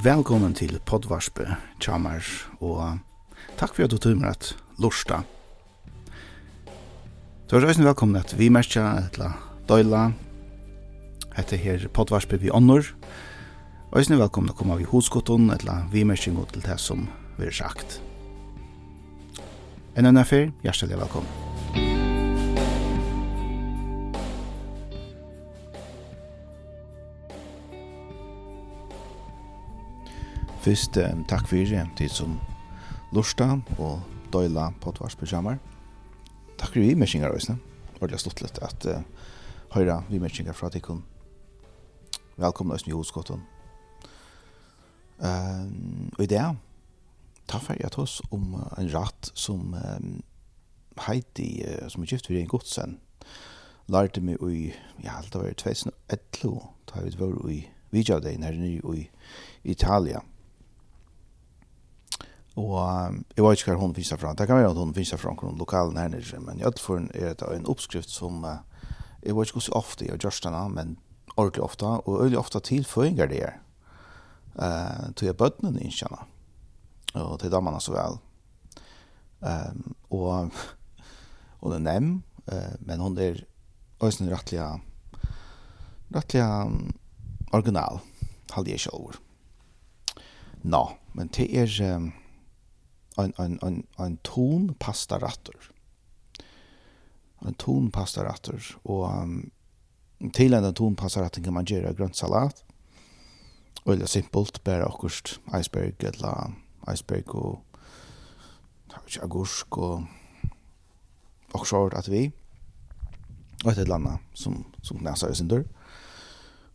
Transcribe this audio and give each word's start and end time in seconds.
Velkommen 0.00 0.54
til 0.56 0.78
podvarspe, 0.88 1.44
Tjamar, 1.76 2.24
og 2.64 3.02
takk 3.60 3.74
for 3.76 3.84
at 3.84 3.92
du 3.92 3.98
tog 4.00 4.14
med 4.16 4.30
at 4.30 4.46
lorsta. 4.80 5.18
Du 7.50 7.56
er 7.58 7.66
reisende 7.66 7.90
velkommen 7.90 8.16
at 8.16 8.32
vi 8.38 8.48
merkja 8.48 8.86
etla 9.02 9.34
døyla, 9.68 10.06
etter 11.36 11.60
her 11.60 11.84
podvarspe 11.92 12.40
vi 12.40 12.48
ånder. 12.48 12.88
Reisende 13.92 14.22
velkommen 14.22 14.54
at 14.54 14.56
komme 14.56 14.78
av 14.78 14.80
i 14.80 14.88
hoskotton, 14.88 15.50
etla 15.52 15.82
vi 15.92 16.06
merker 16.08 16.32
god 16.32 16.54
til 16.54 16.64
det 16.64 16.80
som 16.80 17.04
vi 17.36 17.50
har 17.50 17.58
sagt. 17.60 18.00
En 19.98 20.06
annen 20.06 20.24
affær, 20.24 20.48
hjertelig 20.64 20.96
velkommen. 21.04 21.49
Fyrst 30.60 30.98
eh, 31.00 31.14
takk 31.24 31.46
for 31.48 31.86
tid 31.96 32.12
som 32.12 32.34
lorsta 33.16 33.46
og 33.80 34.02
døyla 34.28 34.66
potvars-programmer. 34.82 35.56
Takk 36.60 36.74
fyrir 36.74 36.90
vi 36.90 36.96
mersinger 37.00 37.32
også. 37.32 37.54
Ordelig 37.96 38.18
det 38.18 38.20
stått 38.20 38.42
litt 38.44 38.58
at 38.60 38.84
uh, 38.84 38.98
høyra 39.72 40.02
vi 40.10 40.18
mersinger 40.20 40.52
fra 40.52 40.68
tikkun. 40.68 41.00
Velkomna 42.36 42.76
også 42.76 42.90
i 42.90 42.92
hoskotten. 42.92 43.40
Uh, 45.16 45.64
og 46.18 46.20
i 46.26 46.28
det, 46.28 46.44
ta 47.48 47.60
fyrir 47.64 47.86
jeg 47.86 47.94
tås 47.96 48.18
om 48.28 48.58
uh, 48.58 48.66
en 48.76 48.90
ratt 48.92 49.30
som 49.32 49.72
um, 49.72 50.10
Heidi, 51.06 51.62
uh, 51.64 51.86
som 51.88 52.04
er 52.04 52.12
gift 52.12 52.28
for 52.28 52.36
en 52.36 52.50
godsen, 52.52 52.98
lærte 53.88 54.20
meg 54.20 54.44
i, 54.44 54.74
ja, 55.06 55.16
alt 55.22 55.32
det 55.32 55.40
var 55.40 55.48
i 55.48 55.56
2011, 55.56 56.52
da 56.92 57.06
vi 57.06 57.14
var 57.16 57.48
i 57.48 57.62
Vidjavdein 57.96 58.44
her 58.44 58.60
nye 58.60 59.00
i 59.00 59.06
Italia. 59.64 60.20
Mm 60.20 60.36
Og 62.58 62.74
jeg 63.36 63.44
vet 63.44 63.60
ikke 63.60 63.74
hva 63.74 63.80
hun 63.84 63.94
finnes 63.94 64.10
derfra. 64.10 64.34
Det 64.34 64.48
kan 64.50 64.58
være 64.58 64.72
at 64.72 64.80
hun 64.80 64.94
finnes 64.94 65.12
derfra 65.14 65.36
noen 65.36 65.60
lokale 65.60 65.94
nærmere, 65.94 66.40
men 66.42 66.58
i 66.58 66.66
alle 66.66 66.82
fall 66.82 67.06
er 67.14 67.36
det 67.38 67.50
en 67.54 67.68
oppskrift 67.70 68.10
som 68.10 68.42
uh, 68.44 68.58
jeg 69.22 69.36
vet 69.36 69.50
ikke 69.50 69.58
hvor 69.58 69.66
så 69.66 69.76
ofte 69.76 70.06
jeg 70.06 70.18
gjør 70.18 70.38
denne, 70.46 70.62
men 70.72 70.96
ordentlig 71.36 71.62
ofte, 71.62 71.86
og 71.86 72.22
øyelig 72.24 72.38
ofte 72.38 72.60
tilføringer 72.60 73.28
det 73.28 73.42
er 73.44 73.58
uh, 74.56 75.12
til 75.14 75.30
jeg 75.30 75.36
bøttene 75.36 75.80
innkjenne, 75.80 76.24
og 77.14 77.40
til 77.40 77.52
damene 77.52 77.80
så 77.80 77.94
vel. 77.94 78.18
Um, 79.40 79.94
og 80.10 80.50
hun 81.62 81.76
er 81.76 81.84
nem, 81.84 82.12
uh, 82.52 82.74
men 82.80 83.00
hun 83.00 83.18
er 83.18 83.44
også 84.00 84.24
en 84.24 84.32
rettelig, 84.32 84.64
rettelig 86.14 86.44
um, 86.44 86.94
original, 87.52 88.00
halde 88.52 88.72
jeg 88.72 88.80
selv. 88.80 89.20
Nå, 90.62 90.86
men 91.14 91.28
til 91.28 91.56
er... 91.56 91.96
Um, 91.96 92.12
en, 93.24 93.32
en, 93.38 93.58
en, 93.62 93.86
en 93.98 94.16
ton 94.22 94.74
pastaratter. 94.78 95.70
En 97.46 97.54
ton 97.54 97.90
pastaratter. 97.90 98.76
Och 98.82 99.22
um, 99.22 99.50
till 100.32 100.54
en 100.54 100.74
ton 100.74 100.96
pastaratter 100.96 101.42
kan 101.42 101.54
man 101.54 101.64
göra 101.64 101.92
grönt 101.92 102.16
salat. 102.16 102.64
Och 103.82 103.96
det 103.96 104.02
är 104.02 104.06
simpelt, 104.06 104.64
bara 104.64 104.86
akkurat 104.86 105.40
iceberg, 105.54 105.94
eller 106.04 106.52
iceberg 106.92 107.34
og 107.34 107.60
ikke, 109.06 109.22
agursk 109.22 109.78
og 109.78 110.04
og 111.52 111.66
sjort 111.66 111.94
at 111.98 112.10
vi 112.10 112.28
og 113.64 113.72
et 113.72 113.78
eller 113.82 113.98
annet 113.98 114.38
som, 114.38 114.62
som 114.82 115.02
näsa 115.04 115.28
i 115.28 115.34
sin 115.36 115.48
dør. 115.50 115.66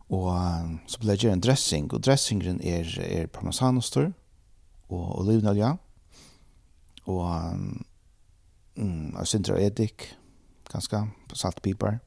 Og 0.06 0.28
um, 0.30 0.76
så 0.86 1.00
ble 1.02 1.16
det 1.18 1.32
en 1.32 1.42
dressing, 1.42 1.88
og 1.92 2.04
dressingen 2.06 2.60
er, 2.62 2.86
er 3.02 3.26
parmesanostor 3.26 4.12
og 4.88 5.06
olivenolja 5.18 5.72
og 7.06 7.58
mm, 8.76 9.14
og 9.16 9.26
synder 9.26 9.56
edik, 9.56 10.16
ganske, 10.72 11.02
saltpiper, 11.34 11.98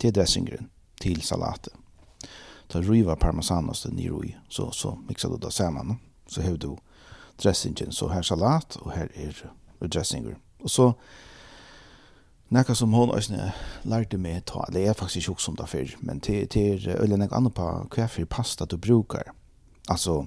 til 0.00 0.14
dressingren 0.14 0.70
til 1.00 1.22
salatet. 1.22 1.74
Ta 2.68 2.80
riva 2.80 3.14
parmesanost 3.14 3.90
niro 3.92 4.22
i, 4.24 4.34
så, 4.48 4.70
så 4.72 4.94
mixar 5.08 5.28
du 5.28 5.36
det 5.36 5.52
saman 5.52 5.98
så 6.26 6.42
har 6.42 6.56
du 6.56 6.78
dressingen, 7.42 7.92
så 7.92 8.08
her 8.08 8.22
salat, 8.22 8.76
og 8.80 8.92
her 8.92 9.08
er 9.14 9.88
dressingren 9.88 10.40
Og 10.62 10.70
så, 10.70 10.92
Nekka 12.52 12.74
som 12.76 12.92
hon 12.92 13.08
òsne 13.16 13.46
lærte 13.88 14.18
meg 14.20 14.42
ta, 14.44 14.66
det 14.72 14.82
er 14.84 14.92
faktisk 14.92 15.30
ikke 15.30 15.42
som 15.42 15.54
det 15.56 15.68
før, 15.68 15.94
men 16.04 16.20
til, 16.20 16.44
til 16.52 16.84
øyne 17.00 17.16
nek 17.16 17.32
anna 17.32 17.48
på 17.48 17.68
hva 17.94 18.04
for 18.12 18.28
pasta 18.28 18.66
du 18.68 18.76
brukar. 18.76 19.30
Altså, 19.88 20.26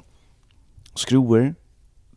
skruer, 0.97 1.53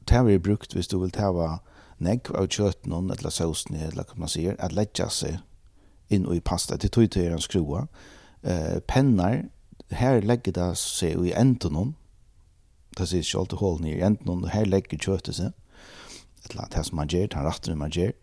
det 0.08 0.24
vi 0.26 0.38
brukt 0.38 0.74
hvis 0.74 0.88
du 0.90 0.98
vil 1.00 1.12
tava 1.14 1.58
negg 1.98 2.30
av 2.34 2.48
kjøtten 2.48 2.94
eller 2.94 3.30
sausen 3.34 3.76
eller 3.76 4.06
hva 4.06 4.24
man 4.24 4.30
sier, 4.32 4.56
at 4.58 4.74
letja 4.74 5.08
seg 5.10 5.38
inn 6.08 6.26
i 6.32 6.40
pasta. 6.40 6.76
Til 6.76 6.90
tog 6.90 7.10
til 7.12 7.32
en 7.32 7.42
skrua. 7.42 7.86
Uh, 8.42 8.78
pennar, 8.86 9.48
her 9.90 10.20
legger 10.22 10.54
det 10.54 10.68
seg 10.78 11.18
i 11.26 11.34
enden 11.36 11.74
noen, 11.74 11.94
det 12.96 13.08
sier 13.08 13.22
ikke 13.22 13.42
alltid 13.42 13.60
hålen 13.62 13.88
i 13.88 13.98
enden 13.98 14.26
noen, 14.28 14.50
her 14.52 14.66
legger 14.66 15.00
kjøttet 15.00 15.38
seg, 15.38 15.52
eller 16.48 16.70
det 16.72 16.84
som 16.86 17.00
man 17.00 17.10
gjør, 17.10 17.28
den 17.34 17.46
retten 17.46 17.80
man 17.80 17.94
gjør, 17.94 18.14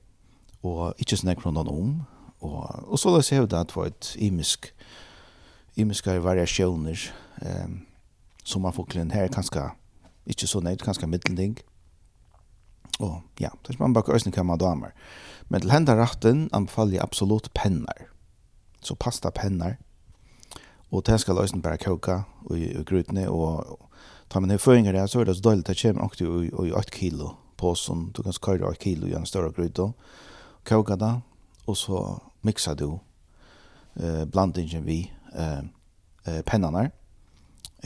og 0.66 1.02
ikke 1.04 1.20
snakk 1.20 1.44
fra 1.44 1.52
noen 1.54 1.72
om, 1.72 1.92
og, 2.46 2.64
og 2.88 3.00
så 3.00 3.12
la 3.12 3.20
oss 3.20 3.32
det 3.34 3.44
at 3.44 3.70
det 3.72 3.76
var 3.76 3.92
et 3.92 4.12
imisk, 4.24 4.72
imiske 5.76 6.16
variasjoner, 6.24 7.12
Um, 7.42 7.86
som 8.44 8.62
man 8.62 8.74
får 8.74 8.86
klinn 8.88 9.12
her, 9.12 9.28
kanskje 9.28 9.66
ikke 10.26 10.48
så 10.48 10.62
nøyd, 10.64 10.80
kanskje 10.80 11.08
middelding, 11.10 11.58
Og 13.00 13.22
ja, 13.40 13.50
så 13.64 13.76
man 13.80 13.94
bare 13.94 14.16
øyne 14.16 14.32
hva 14.32 14.44
man 14.44 14.60
damer. 14.60 14.92
Men 15.50 15.62
til 15.62 15.72
hendene 15.72 16.02
retten 16.02 16.50
anbefaler 16.54 16.98
jeg 16.98 17.04
absolutt 17.04 17.52
penner. 17.54 18.10
Så 18.82 18.96
pasta 18.96 19.30
penner. 19.30 19.78
Og 20.92 21.06
det 21.06 21.20
skal 21.20 21.38
øyne 21.42 21.62
bare 21.62 21.78
koka 21.78 22.22
i 22.52 22.84
grytene, 22.84 23.30
og 23.30 23.80
tar 24.30 24.40
man 24.40 24.50
ned 24.50 24.60
føringer 24.60 24.92
der, 24.92 25.08
så 25.08 25.20
er 25.20 25.26
det 25.26 25.38
så 25.38 25.42
døylig, 25.42 25.68
det 25.68 25.82
kommer 25.82 26.02
nok 26.02 26.18
til 26.18 26.68
i 26.68 26.72
8 26.72 26.92
kilo 26.92 27.30
på 27.58 27.76
som 27.76 28.12
du 28.12 28.22
kan 28.24 28.34
skøre 28.34 28.68
8 28.68 28.80
kilo 28.80 29.08
i 29.08 29.16
en 29.16 29.26
større 29.26 29.52
gryte. 29.52 29.92
Koka 30.66 30.96
da, 30.96 31.20
og 31.68 31.78
så 31.78 32.20
mixar 32.42 32.76
du 32.76 33.00
eh, 33.96 34.26
blandingen 34.26 34.86
vi 34.86 35.12
eh, 35.34 36.42
pennene. 36.46 36.90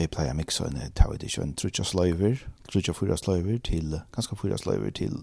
Jeg 0.00 0.08
pleier 0.14 0.32
å 0.32 0.38
mikse 0.38 0.64
en 0.64 0.78
tau 0.96 1.12
edition, 1.12 1.52
trutja 1.52 1.84
sløyver, 1.84 2.40
trutja 2.70 2.94
fyra 2.96 3.18
sløyver 3.20 3.58
til, 3.68 3.98
ganske 4.16 4.38
fyra 4.40 4.56
sløyver 4.56 4.94
til 4.96 5.18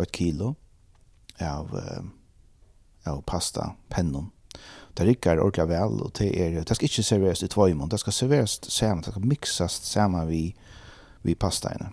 et 0.00 0.12
kilo 0.16 0.54
av, 1.44 1.74
av 3.04 3.20
pasta, 3.28 3.74
pennon. 3.92 4.30
Det 4.96 5.04
rikker 5.06 5.42
ordentlig 5.42 5.68
vel, 5.70 6.00
og 6.02 6.14
det, 6.18 6.30
er, 6.40 6.56
det 6.64 6.76
skal 6.78 6.88
ikke 6.88 7.04
serveres 7.04 7.44
i 7.44 7.50
tvøymon, 7.52 7.90
det 7.92 8.00
skal 8.00 8.16
serveres 8.16 8.56
sammen, 8.64 9.04
det 9.04 9.12
skal 9.12 9.28
miksast 9.28 9.86
sammen 9.86 10.24
vi, 10.30 10.42
vi 11.22 11.36
pastaene. 11.36 11.92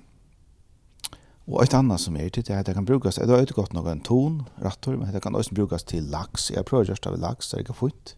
Og 1.46 1.60
et 1.62 1.76
annet 1.78 2.02
som 2.02 2.16
er 2.18 2.32
til 2.34 2.48
det 2.48 2.64
det 2.66 2.74
kan 2.74 2.88
brukes, 2.88 3.20
det 3.20 3.30
er 3.30 3.44
ikke 3.44 3.60
godt 3.60 3.76
noen 3.78 4.00
ton, 4.02 4.40
rattor, 4.64 4.96
men 4.98 5.12
det 5.14 5.22
kan 5.22 5.36
også 5.36 5.54
brukes 5.54 5.84
til 5.84 6.08
laks. 6.10 6.48
Jeg 6.56 6.66
prøver 6.66 6.88
å 6.88 6.94
gjøre 6.94 7.04
det 7.04 7.12
av 7.12 7.20
laks, 7.28 7.52
det 7.52 7.60
er 7.60 7.68
ikke 7.68 7.78
fint. 7.84 8.16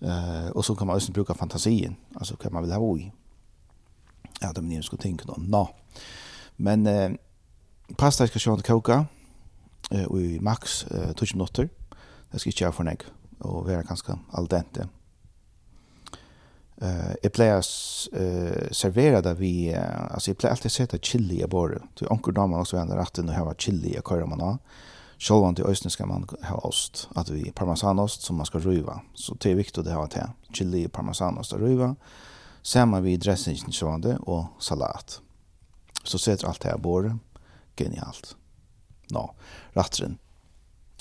Eh 0.00 0.48
och 0.48 0.64
så 0.64 0.74
kan 0.74 0.86
man 0.86 0.96
också 0.96 1.12
bruka 1.12 1.34
fantasin. 1.34 1.96
Alltså 2.14 2.36
kan 2.36 2.52
man 2.52 2.62
väl 2.62 2.72
ha 2.72 2.98
i. 2.98 3.12
Ja, 4.40 4.52
det 4.52 4.62
menar 4.62 4.82
skulle 4.82 5.02
tänka 5.02 5.24
då. 5.26 5.34
Nå. 5.38 5.70
Men 6.56 6.86
eh 6.86 7.10
pasta 7.96 8.26
ska 8.26 8.38
sjön 8.38 8.62
koka 8.62 9.06
eh 9.90 10.04
och 10.04 10.20
i 10.20 10.40
max 10.40 10.84
eh, 10.84 11.12
touch 11.12 11.34
minuter. 11.34 11.68
Det 12.30 12.38
ska 12.38 12.50
inte 12.50 12.72
för 12.72 12.84
nek 12.84 13.02
och 13.38 13.64
vara 13.64 13.82
ganska 13.82 14.18
al 14.30 14.46
dente. 14.46 14.88
Eh 16.76 17.12
jag 17.22 17.32
plejer 17.32 17.56
eh 18.12 18.70
servera 18.70 19.20
där 19.20 19.34
vi 19.34 19.74
alltså 20.10 20.30
jag 20.30 20.38
plejer 20.38 20.52
alltid 20.52 20.72
sätta 20.72 20.98
chili 20.98 21.42
i 21.42 21.46
bordet. 21.46 21.82
Du 21.94 22.06
onkel 22.06 22.34
damer 22.34 22.60
också 22.60 22.76
vänder 22.76 22.96
rätten 22.96 23.28
och 23.28 23.34
ha 23.34 23.54
chili 23.54 23.96
i 23.96 24.00
kör 24.08 24.26
man 24.26 24.40
har. 24.40 24.58
Sjølvan 25.20 25.54
til 25.54 25.68
øysten 25.68 25.92
skal 25.92 26.08
man 26.08 26.24
ha 26.48 26.56
ost, 26.64 27.08
at 27.16 27.28
vi 27.32 27.52
parmesanost 27.56 28.22
som 28.24 28.36
man 28.40 28.48
skal 28.48 28.62
ruva. 28.64 29.00
Så 29.14 29.34
det 29.36 29.50
er 29.52 29.58
viktig 29.58 29.84
å 29.84 29.98
ha 29.98 30.06
til. 30.08 30.32
Chili, 30.56 30.86
parmesanost 30.88 31.52
og 31.52 31.60
ruva. 31.60 31.90
Samma 32.62 33.02
vi 33.04 33.18
dressingen 33.20 33.72
sjølvan 33.72 34.22
og 34.22 34.48
salat. 34.58 35.20
Så 36.04 36.18
setter 36.18 36.48
alt 36.48 36.62
det 36.62 36.72
her 36.72 36.80
båret. 36.80 37.20
Genialt. 37.76 38.34
Nå, 39.12 39.26
rattren. 39.76 40.18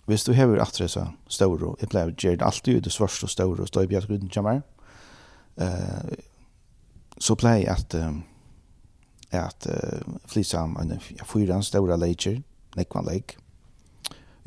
Hvis 0.05 0.25
du 0.25 0.33
hever 0.33 0.59
rattren 0.59 0.89
så 0.89 1.05
ståro, 1.29 1.75
jeg 1.79 1.91
pleier 1.91 2.11
å 2.11 2.15
gjøre 2.17 2.41
det 2.41 2.45
alltid 2.47 2.79
ut 2.79 2.87
i 2.89 2.93
svørst 2.93 3.23
og 3.23 3.31
ståro, 3.31 3.67
stå 3.69 3.85
i 3.85 3.91
bjergrunnen 3.91 4.31
kommer. 4.33 4.63
Uh, 5.59 6.15
så 7.19 7.35
pleier 7.39 7.67
jeg 7.67 7.75
at 7.75 7.95
um, 7.99 8.23
at 9.31 9.67
uh, 9.69 10.15
flysa 10.27 10.63
om 10.65 10.79
en 10.81 10.95
fyra 10.99 11.59
stora 11.61 11.95
leger, 11.99 12.39
nekvan 12.75 13.05
leger, 13.05 13.37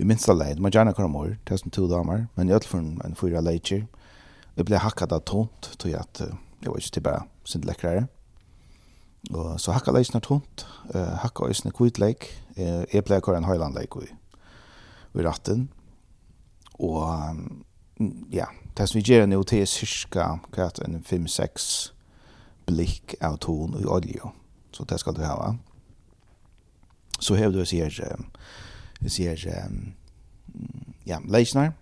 i 0.02 0.04
minsta 0.04 0.34
leid, 0.34 0.58
man 0.58 0.72
gjerne 0.74 0.94
kommer 0.96 1.36
er 1.46 1.56
som 1.60 1.70
to 1.70 1.86
damer, 1.86 2.26
men 2.34 2.48
i 2.48 2.52
ødelform 2.52 3.00
en 3.04 3.14
fyra 3.14 3.40
leitjer. 3.40 3.84
Jeg 4.56 4.66
ble 4.66 4.80
hakket 4.82 5.12
av 5.14 5.22
tomt, 5.28 5.68
tog 5.78 5.92
jeg 5.92 6.00
at 6.00 6.24
jeg 6.26 6.70
var 6.70 6.80
ikke 6.80 6.94
til 6.96 7.04
bare 7.06 7.20
sin 7.46 7.62
lekkere. 7.66 8.06
Og 9.30 9.60
så 9.62 9.76
hakket 9.76 9.94
leitjen 9.94 10.18
av 10.18 10.24
tomt, 10.26 10.64
uh, 10.94 11.14
hakket 11.22 11.54
øyne 11.54 11.74
kvitleik, 11.76 12.26
uh, 12.58 12.82
jeg 12.90 13.04
ble 13.06 13.20
kvar 13.22 13.38
en 13.38 13.46
høylandleik 13.46 13.94
i, 14.02 14.10
i 15.14 15.22
ratten. 15.22 15.68
Og 16.82 16.98
ja, 18.34 18.48
det 18.76 18.88
som 18.88 18.98
vi 18.98 19.06
gjør 19.06 19.28
nå 19.30 19.38
til 19.46 19.62
cirka 19.70 20.40
kvart 20.50 20.82
en 20.82 20.98
5-6 21.06 21.92
blikk 22.66 23.14
av 23.22 23.38
ton 23.38 23.78
i 23.78 23.86
olje. 23.86 24.34
Så 24.74 24.88
det 24.88 24.98
skal 24.98 25.14
du 25.14 25.22
ha. 25.22 25.54
Så 27.22 27.38
hever 27.38 27.54
du 27.54 27.64
sier, 27.68 27.94
uh, 28.02 28.18
vi 29.02 29.10
sier 29.10 29.38
um, 29.66 29.94
ja, 31.06 31.18
leisnar. 31.28 31.72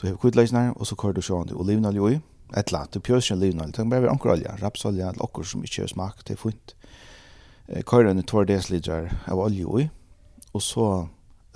du 0.00 0.06
har 0.08 0.16
kvitt 0.16 0.36
leisner, 0.36 0.72
og 0.76 0.86
så 0.86 0.96
kvar 0.98 1.12
du 1.12 1.22
sjåan 1.22 1.48
til 1.48 1.56
olivenolje 1.56 2.16
i, 2.16 2.20
et 2.56 2.68
eller 2.68 2.86
du 2.92 3.00
pjøser 3.00 3.34
en 3.34 3.40
olivenolje, 3.40 3.72
det 3.72 3.82
kan 3.82 3.90
bare 3.90 4.02
være 4.02 4.10
ankerolje, 4.10 4.56
rapsolje, 4.62 5.08
eller 5.08 5.22
okkur 5.22 5.42
som 5.42 5.62
ikke 5.64 5.82
gjør 5.82 5.92
smak, 5.92 6.24
det 6.28 6.34
er 6.34 6.42
fint. 6.42 6.74
Kører 7.86 8.10
en 8.10 8.22
2 8.22 8.44
dl 8.44 8.90
av 9.26 9.38
olje 9.38 9.84
i, 9.84 9.88
og 10.52 10.62
så 10.62 10.88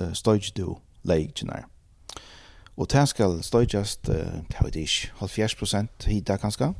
uh, 0.00 0.12
støyger 0.12 0.54
du 0.56 0.76
leikene. 1.04 1.64
Og 2.76 2.90
det 2.90 3.08
skal 3.08 3.42
støyges, 3.42 3.98
uh, 4.08 4.14
det 4.48 4.62
vet 4.64 4.76
ikke, 4.76 5.10
halv 5.18 5.30
fjers 5.30 5.54
prosent 5.54 6.06
hida 6.06 6.36
kanska. 6.36 6.72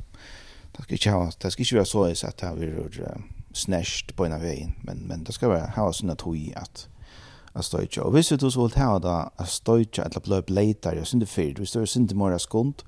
Det 0.75 0.83
skal 0.83 0.93
ikke, 0.93 1.11
ha, 1.11 1.29
det 1.41 1.51
skal 1.51 1.65
ikke 1.65 1.75
være 1.75 1.85
så 1.85 2.03
at 2.27 2.41
det 2.41 3.03
er 3.03 3.21
snæsht 3.53 4.15
på 4.15 4.25
en 4.25 4.33
av 4.33 4.41
veien, 4.41 4.75
men, 4.83 5.07
men 5.07 5.23
det 5.23 5.33
skal 5.35 5.49
være, 5.49 5.71
ha 5.75 5.91
sånn 5.91 6.13
at 6.13 6.23
at 6.55 6.87
a 7.59 7.65
støytja. 7.65 8.03
Og 8.03 8.11
hvis 8.15 8.31
du 8.33 8.49
så 8.49 8.61
vil 8.61 8.73
ta 8.73 8.89
da 9.03 9.17
a 9.37 9.45
støytja 9.45 10.07
eller 10.07 10.23
blei 10.25 10.41
bleitar, 10.41 10.97
jeg 10.97 11.07
synes 11.07 11.25
det 11.25 11.29
fyrir, 11.29 11.57
hvis 11.57 11.71
du 11.71 11.81
er 11.81 11.85
sindi 11.85 12.15
mora 12.15 12.39
skund, 12.39 12.83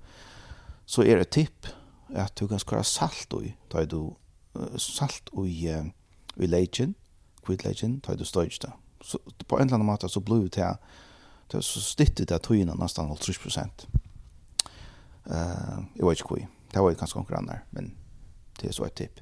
så 0.85 1.03
er 1.03 1.21
det 1.21 1.29
tipp 1.29 1.67
at 2.15 2.33
du 2.39 2.47
kan 2.47 2.59
skara 2.59 2.83
salt 2.83 3.33
ui, 3.33 3.53
da 3.71 3.83
er 3.83 3.85
du 3.85 4.15
salt 4.77 5.29
ui 5.31 5.67
i 5.71 6.47
leitjen, 6.47 6.95
kvitt 7.45 7.65
leitjen, 7.65 7.99
da 7.99 8.13
er 8.13 8.19
du 8.19 8.25
støytja. 8.25 8.73
Så 9.01 9.17
på 9.47 9.57
en 9.57 9.65
eller 9.65 9.79
annen 9.79 9.87
måte 9.87 10.09
så 10.09 10.21
bløy 10.21 10.49
til 10.49 10.75
så 11.59 11.81
stittet 11.83 12.29
det 12.29 12.41
tøyina 12.45 12.75
nesten 12.79 13.09
30%. 13.11 13.87
Uh, 15.25 15.83
jeg 15.95 16.05
vet 16.05 16.19
ikke 16.19 16.27
hvor, 16.27 16.45
det 16.73 16.83
var 16.83 16.93
ganske 16.93 17.17
konkurrannar, 17.17 17.65
men 17.71 17.93
det 18.61 18.69
er 18.69 18.73
så 18.73 18.87
et 18.87 18.95
tipp. 18.95 19.19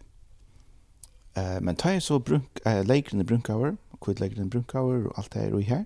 Uh, 1.37 1.57
men 1.61 1.75
ta 1.75 1.95
så 1.99 2.19
brunk, 2.19 2.61
uh, 2.65 2.81
leikren 2.85 3.21
i 3.21 3.25
brunkaver, 3.25 3.75
hvor 3.99 4.13
du 4.13 4.23
legger 4.23 4.37
din 4.39 4.49
brunkaver 4.49 5.07
og 5.07 5.17
alt 5.17 5.33
det 5.33 5.41
her 5.41 5.53
og 5.53 5.63
her, 5.63 5.83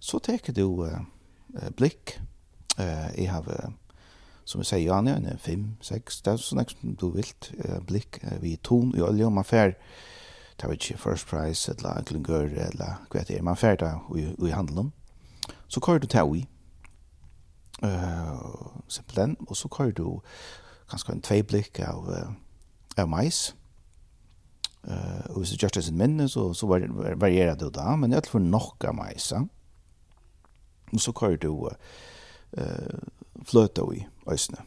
så 0.00 0.18
teker 0.18 0.52
du 0.52 0.84
uh, 0.84 0.98
blikk. 1.76 2.20
Uh, 2.78 3.10
jeg 3.16 3.30
har, 3.30 3.40
uh, 3.40 3.72
som 4.44 4.60
jeg 4.60 4.66
sier, 4.66 4.92
Anja, 4.92 5.16
en 5.16 5.38
fem, 5.38 5.76
seks, 5.80 6.20
det 6.24 6.32
er 6.32 6.42
sånn 6.42 6.64
som 6.68 6.96
du 7.00 7.08
vil, 7.14 7.30
uh, 7.64 7.78
blikk 7.86 8.20
uh, 8.24 8.36
vi 8.42 8.56
ton 8.56 8.92
i 8.96 9.04
olje, 9.04 9.26
og 9.26 9.32
man 9.32 9.46
fer, 9.48 9.76
det 10.54 10.68
er 10.68 10.74
ikke 10.76 10.98
first 10.98 11.28
price, 11.28 11.72
eller 11.72 12.02
klingør, 12.06 12.50
eller 12.68 13.06
hva 13.10 13.24
det 13.24 13.38
er, 13.38 13.42
man 13.42 13.58
fer 13.58 13.76
da 13.80 13.96
i, 14.16 14.28
i 14.38 14.52
handelen. 14.54 14.92
Så 15.68 15.80
kører 15.80 16.04
du 16.04 16.06
til 16.06 16.40
i, 16.40 16.46
uh, 17.84 18.80
simpelthen, 18.88 19.36
og 19.48 19.56
så 19.56 19.68
kører 19.68 19.92
du 19.92 20.20
kanskje 20.90 21.12
en 21.16 21.24
tvei 21.24 21.42
blikk 21.42 21.80
av, 21.80 22.08
uh, 22.08 22.32
av 22.96 23.08
mais, 23.10 23.54
Eh, 24.88 25.30
och 25.30 25.46
så 25.46 25.56
just 25.60 25.84
sen 25.84 25.96
minne 25.96 26.28
så 26.28 26.54
så 26.54 26.66
var 26.66 26.80
varierar 27.14 27.56
det 27.56 27.70
där, 27.70 27.96
men 27.96 28.12
jag 28.12 28.24
tror 28.24 28.40
nog 28.40 28.84
av 28.84 28.94
majsa. 28.94 29.48
Och 30.92 31.00
så 31.00 31.12
kör 31.12 31.36
du 31.36 31.70
eh 32.62 32.98
flöta 33.44 33.94
i 33.94 34.06
ösna. 34.26 34.58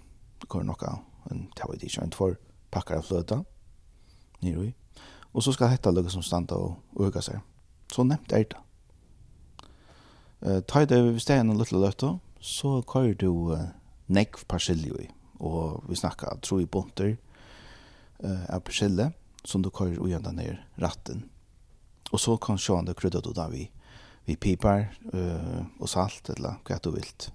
Kör 0.54 0.64
nog 0.64 0.84
av 0.84 1.00
en 1.30 1.48
tavit 1.56 1.84
i 1.84 1.90
sjön 1.90 2.12
för 2.12 2.38
packar 2.69 2.96
av 2.96 3.02
flöta. 3.02 3.46
Ni 4.40 4.56
vet. 4.56 4.75
Och 5.31 5.44
så 5.44 5.54
ska 5.54 5.66
hetta 5.66 5.92
lukka 5.92 6.10
som 6.10 6.24
standa 6.24 6.56
och 6.56 6.78
öka 7.00 7.22
sig. 7.22 7.40
Så 7.92 8.04
nämnt 8.04 8.31
är 8.31 8.46
det. 8.50 8.58
Eh 10.42 10.60
ta 10.62 10.86
det 10.86 11.02
vi 11.02 11.19
sten 11.19 11.50
en 11.50 11.58
liten 11.58 11.81
lötta 11.81 12.19
så 12.40 12.84
kör 12.84 13.14
du 13.14 13.58
nekv 14.06 14.46
persilje 14.48 15.12
och 15.38 15.84
vi 15.90 15.96
snackar 15.96 16.38
tror 16.38 16.62
i 16.62 16.66
bonter 16.66 17.18
eh 18.19 18.56
av 18.56 18.60
persille 18.60 19.12
som 19.48 19.64
du 19.64 19.72
kører 19.72 20.00
ujenta 20.04 20.32
ned 20.36 20.60
ratten. 20.82 21.24
Og 22.12 22.20
så 22.20 22.38
kan 22.38 22.60
sjående 22.60 22.96
krydda 22.96 23.22
du 23.24 23.32
da 23.36 23.48
vi, 23.52 23.68
vi 24.28 24.36
pipar 24.36 24.90
uh, 25.14 25.64
og 25.80 25.90
salt 25.92 26.30
eller 26.36 26.60
hva 26.68 26.80
du 26.84 26.92
vilt. 26.96 27.32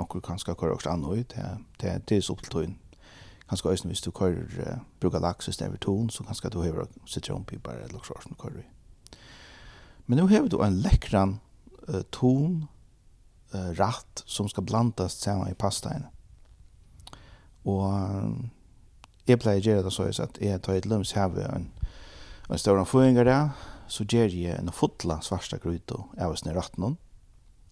Onkur 0.00 0.20
kan 0.24 0.40
skal 0.40 0.56
kører 0.58 0.76
også 0.76 0.90
annet 0.90 1.20
ut, 1.20 1.36
det 1.80 1.90
er 1.90 2.02
dels 2.08 2.30
opp 2.32 2.42
til 2.42 2.52
tøyen. 2.52 2.78
Kanskje 3.48 3.70
også 3.70 3.88
hvis 3.88 4.04
du 4.04 4.10
kører 4.10 4.44
uh, 4.60 4.84
bruker 5.00 5.22
laks 5.22 5.48
hvis 5.48 5.60
det 5.60 5.68
er 5.68 5.80
ton, 5.80 6.10
så 6.10 6.24
kanskje 6.24 6.50
du 6.50 6.62
hever 6.62 6.88
sitronpipar 7.06 7.84
eller 7.84 8.00
hva 8.00 8.20
som 8.22 8.32
du 8.32 8.40
kører. 8.40 8.64
Men 10.06 10.18
nu 10.18 10.26
har 10.28 10.48
du 10.48 10.60
en 10.62 10.80
lekkran 10.84 11.38
uh, 11.88 12.02
ton, 12.12 12.64
uh, 13.54 13.70
ratt 13.78 14.24
som 14.26 14.48
skal 14.48 14.64
blandas 14.64 15.16
sammen 15.20 15.52
i 15.52 15.56
pastaen. 15.56 16.08
Og 17.64 17.88
jeg 19.26 19.40
pleier 19.40 19.62
å 19.62 19.64
gjøre 19.64 19.84
det 19.86 19.92
så 19.94 20.08
at 20.24 20.40
jeg 20.42 20.60
tar 20.64 20.78
et 20.78 20.88
løms 20.88 21.14
her 21.16 21.30
ved 21.32 21.46
en, 21.48 21.70
en 22.50 22.60
større 22.60 22.84
føringer 22.88 23.24
der, 23.24 23.54
så 23.88 24.04
gjør 24.04 24.32
jeg 24.32 24.58
en 24.58 24.72
fotla 24.72 25.20
svarsta 25.24 25.58
gryto 25.60 26.06
av 26.18 26.34
oss 26.34 26.44
ned 26.44 26.56
ratten. 26.56 26.96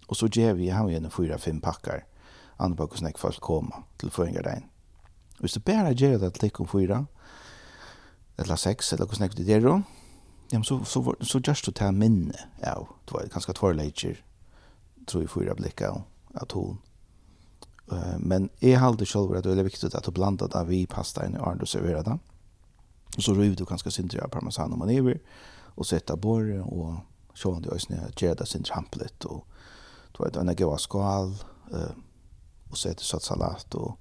Og 0.08 0.18
så 0.18 0.28
gjør 0.28 0.56
vi 0.58 0.70
her 0.72 0.88
en 0.88 1.10
fyra-fem 1.12 1.60
pakkar, 1.60 2.04
andre 2.58 2.76
bak 2.76 2.92
hvordan 2.92 3.10
jeg 3.10 3.20
folk 3.20 3.40
kommer 3.40 3.84
til 4.00 4.12
føringer 4.12 4.44
der. 4.48 4.62
Hvis 5.40 5.56
du 5.56 5.60
bare 5.64 5.94
gjør 5.94 6.18
det 6.22 6.34
til 6.34 6.48
ikke 6.48 6.64
om 6.64 6.70
fyra, 6.70 7.04
eller 8.38 8.56
seks, 8.56 8.92
eller 8.92 9.06
hvordan 9.06 9.28
jeg 9.28 9.46
gjør 9.46 9.68
det, 9.68 9.82
ja, 10.52 10.62
så, 10.62 10.82
så, 10.84 11.00
så, 11.00 11.14
så 11.24 11.40
gjør 11.40 11.60
du 11.66 11.72
til 11.72 11.96
minne 11.96 12.48
av, 12.60 12.88
det 13.08 13.16
var 13.16 13.28
ganske 13.32 13.56
tvorleitjer, 13.56 14.20
tror 15.08 15.24
jeg 15.24 15.32
fyra 15.32 15.56
blikket 15.56 15.88
av, 15.88 16.02
av 16.36 16.48
tonen 16.52 16.80
Uh, 17.90 18.18
men 18.18 18.50
jeg 18.62 18.80
halder 18.80 19.04
selv 19.08 19.34
at 19.36 19.44
det 19.44 19.58
er 19.58 19.66
viktig 19.66 19.90
at 19.94 20.06
du 20.06 20.12
blander 20.14 20.50
det 20.50 20.62
vi 20.68 20.84
pasta 20.86 21.26
inn 21.26 21.34
i 21.36 21.40
åren 21.42 21.58
du 21.58 21.66
serverer 21.66 22.04
det. 22.06 22.18
Og 23.16 23.22
så 23.22 23.34
river 23.36 23.56
du 23.56 23.64
ganske 23.68 23.90
sindri 23.90 24.20
av 24.22 24.30
parmesan 24.32 24.72
og 24.72 24.78
maniver, 24.78 25.18
og 25.76 25.86
setter 25.86 26.16
bord, 26.16 26.48
og 26.68 27.00
så 27.34 27.52
han 27.52 27.64
du 27.64 27.72
øyne 27.72 28.12
gjør 28.16 28.34
det 28.38 28.48
sindri 28.48 28.72
hamplet, 28.74 29.26
og 29.26 29.44
du 30.12 30.22
vet, 30.22 30.36
en 30.36 30.54
gav 30.56 30.78
skal, 30.78 31.34
uh, 31.72 31.92
og 32.70 32.78
setter 32.78 33.04
satt 33.04 33.24
salat, 33.24 33.74
og 33.74 33.98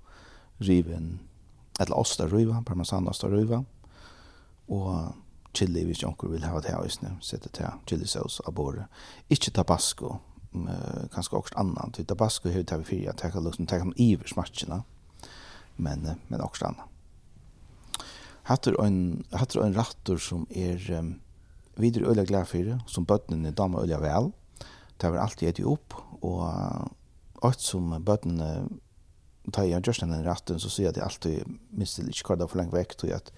riven, 0.61 1.19
eller 1.79 1.97
osta 1.97 2.27
riva, 2.27 2.61
parmesan 2.65 3.07
osta 3.07 3.27
riva, 3.27 3.63
og 4.71 5.13
chili 5.53 5.83
hvis 5.83 6.03
jonker 6.03 6.31
vil 6.31 6.45
ha 6.47 6.59
det 6.59 6.71
her 6.71 6.83
øyne, 6.83 7.17
setter 7.21 7.49
til 7.49 7.79
chili 7.87 8.07
saus 8.07 8.39
av 8.45 8.53
bordet. 8.55 8.85
Ikke 9.29 9.51
tabasco, 9.51 10.15
uh, 10.53 11.07
kanskje 11.13 11.37
også 11.37 11.57
annan. 11.59 11.93
Til 11.95 12.05
Tabasco 12.05 12.49
har 12.49 12.61
vi 12.61 12.67
tatt 12.67 12.87
for 12.87 13.09
at 13.09 13.23
jeg 13.23 13.33
kan 13.33 13.45
liksom 13.45 13.67
ta 13.67 13.81
om 13.81 13.93
iver 13.95 14.27
smatsene, 14.27 14.81
men, 15.77 16.05
uh, 16.05 16.19
men 16.29 16.41
også 16.41 16.69
annan. 16.71 16.87
Hattur 18.49 18.79
ein 18.83 19.23
hattur 19.31 19.63
ein 19.63 19.77
rattur 19.77 20.17
sum 20.17 20.47
er 20.49 20.81
um, 20.97 21.19
vidare 21.77 22.09
ølla 22.09 22.25
glad 22.25 22.45
fyrir, 22.49 22.79
sum 22.87 23.05
bøtnene 23.05 23.51
dama 23.51 23.83
ølla 23.83 24.01
vel. 24.01 24.31
Ta 24.97 25.09
ver 25.09 25.21
alt 25.21 25.43
eti 25.43 25.63
upp 25.63 25.95
og 26.21 26.41
alt 27.41 27.61
sum 27.61 27.93
bøtnene 28.05 28.67
ta 29.53 29.63
ja 29.65 29.79
just 29.79 30.01
den 30.01 30.25
ratten 30.25 30.59
så 30.59 30.69
ser 30.69 30.91
det 30.91 31.01
alltid 31.01 31.45
minst 31.71 31.97
det 31.97 32.09
ikkje 32.09 32.27
kada 32.27 32.47
for 32.47 32.61
langt 32.61 32.73
vekk 32.73 32.97
til 32.97 33.13
at 33.15 33.31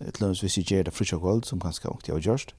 et 0.00 0.20
løns 0.20 0.40
hvis 0.40 0.56
jeg 0.58 0.66
gjør 0.66 0.88
det 0.88 0.94
frutja 0.94 1.18
gold 1.20 1.44
som 1.44 1.60
ganske 1.60 1.88
ångt 1.88 2.08
jeg 2.08 2.16
har 2.16 2.24
gjørst, 2.24 2.54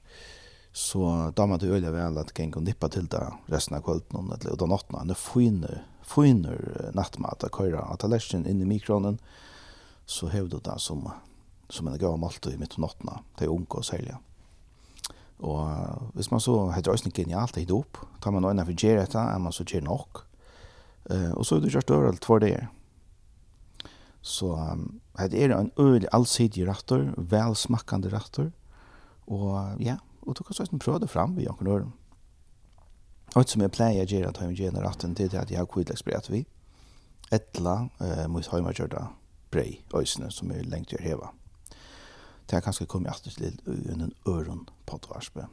så 0.76 1.32
da 1.36 1.46
man 1.48 1.56
det 1.58 1.70
øye 1.72 1.88
vel 1.88 2.18
at 2.20 2.34
gjengen 2.36 2.66
nippa 2.68 2.90
til 2.92 3.06
det 3.08 3.22
resten 3.48 3.78
av 3.78 3.84
kvölden 3.86 4.26
eller 4.34 4.52
utan 4.52 4.74
åttna, 4.76 5.06
det 5.08 5.16
finer, 5.16 5.86
finer 6.04 6.90
nattmat 6.92 7.46
at 7.46 7.54
køyra 7.56 7.86
av 7.86 7.96
tallersken 8.02 8.44
inn 8.44 8.60
i 8.60 8.68
mikronen, 8.68 9.16
så 10.04 10.28
hevde 10.28 10.60
det 10.60 10.74
som, 10.84 11.06
som 11.72 11.88
en 11.88 11.96
gav 11.96 12.18
malt 12.20 12.44
i 12.50 12.58
mitt 12.60 12.76
om 12.76 12.84
åttna, 12.84 13.22
til 13.40 13.54
unge 13.54 13.80
og 13.80 13.88
særlig. 13.88 14.18
Og 15.40 16.12
hvis 16.12 16.28
man 16.34 16.44
så 16.44 16.58
heter 16.74 17.00
det 17.08 17.14
genialt 17.22 17.56
det 17.56 17.72
opp, 17.72 18.02
tar 18.20 18.36
man 18.36 18.44
øyne 18.44 18.68
for 18.68 18.76
gjer 18.76 19.00
etter, 19.00 19.32
er 19.32 19.40
man 19.40 19.56
så 19.56 19.64
gjer 19.64 19.88
nok, 19.88 20.26
og 21.08 21.40
så 21.40 21.56
er 21.56 21.64
det 21.64 21.72
kjørt 21.72 21.94
over 21.96 22.10
alt 22.10 22.28
for 22.28 22.44
det. 22.44 22.66
Så 24.20 24.52
um, 24.52 25.00
det 25.16 25.40
er 25.40 25.56
en 25.56 25.72
øyelig 25.80 26.12
allsidig 26.12 26.68
rätter, 26.68 27.14
väl 27.16 27.56
smakande 27.56 28.12
rätter. 28.12 28.52
og 29.26 29.82
ja, 29.82 29.96
og 30.26 30.34
du 30.34 30.42
kan 30.44 30.58
sånn 30.58 30.82
prøve 30.82 31.04
det 31.04 31.10
fram 31.12 31.38
i 31.38 31.46
noen 31.46 31.70
øren. 31.70 31.94
Og 33.34 33.42
et 33.42 33.52
som 33.52 33.62
jeg 33.62 33.74
pleier 33.74 34.04
å 34.04 34.10
gjøre 34.10 34.30
at 34.32 34.40
jeg 34.42 34.58
gjerne 34.60 34.82
ratten 34.82 35.14
til 35.14 35.34
at 35.36 35.50
jeg 35.50 35.60
har 35.60 35.68
kvidleksbrett 35.70 36.30
vi, 36.32 36.44
etla 37.34 37.88
eh, 38.00 38.26
mot 38.30 38.46
heimagjørda 38.52 39.08
brei 39.50 39.82
øysene 39.94 40.30
som 40.32 40.52
er 40.54 40.66
lengt 40.66 40.92
gjør 40.94 41.04
heva. 41.04 41.30
Det 42.46 42.56
er 42.56 42.62
kanskje 42.62 42.86
kommet 42.86 43.10
alltid 43.10 43.32
til 43.66 43.90
en 43.92 44.12
øren 44.28 44.66
på 44.86 44.98
tvarspe. 45.02 45.48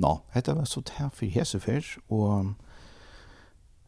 Nå, 0.00 0.12
dette 0.34 0.54
var 0.56 0.68
så 0.68 0.80
det 0.88 1.10
for 1.12 1.28
hese 1.28 1.60
før, 1.60 1.84
og 2.08 2.54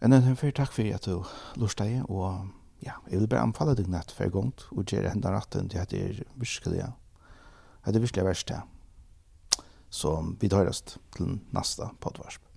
en 0.02 0.12
enn 0.16 0.36
før 0.36 0.52
takk 0.56 0.74
for 0.74 0.92
at 0.92 1.06
du 1.08 1.22
lort 1.60 1.78
deg, 1.80 2.02
og 2.10 2.50
ja, 2.84 2.98
jeg 3.08 3.22
vil 3.22 3.30
bare 3.30 3.46
anbefale 3.46 3.76
deg 3.78 3.88
nett 3.88 4.12
for 4.12 4.32
gongt, 4.34 4.66
og 4.74 4.84
gjøre 4.84 5.14
enda 5.14 5.32
ratten 5.32 5.70
til 5.72 5.80
at 5.80 5.92
det 5.94 6.02
er 6.02 6.22
virkelig, 6.36 6.84
at 7.82 7.94
det 7.94 8.00
er 8.00 8.06
virkelig 8.06 8.28
verst 8.28 8.50
det. 8.50 8.60
Så 9.92 10.14
vi 10.40 10.48
tar 10.48 10.70
oss 10.70 10.80
til 10.86 11.36
neste 11.52 11.90
poddvarsp. 12.00 12.51